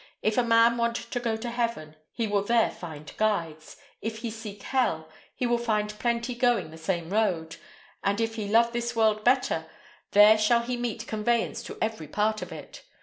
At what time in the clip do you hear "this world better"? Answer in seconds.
8.73-9.67